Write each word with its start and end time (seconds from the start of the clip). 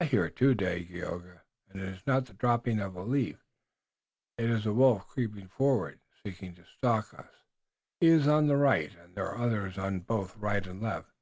"I 0.00 0.06
hear 0.06 0.24
it 0.24 0.34
too, 0.34 0.56
Dagaeoga, 0.56 1.42
and 1.70 1.80
it 1.80 1.86
is 1.88 2.06
not 2.08 2.26
the 2.26 2.34
dropping 2.34 2.80
of 2.80 2.96
a 2.96 3.04
leaf. 3.04 3.38
It 4.36 4.50
is 4.50 4.66
a 4.66 4.72
wolf 4.74 5.06
creeping 5.06 5.46
forward, 5.46 6.00
seeking 6.26 6.56
to 6.56 6.64
stalk 6.64 7.14
us. 7.16 7.30
He 8.00 8.08
is 8.08 8.26
on 8.26 8.48
the 8.48 8.56
right, 8.56 8.92
and 8.96 9.14
there 9.14 9.28
are 9.30 9.38
others 9.38 9.78
on 9.78 10.00
both 10.00 10.36
right 10.36 10.66
and 10.66 10.82
left. 10.82 11.12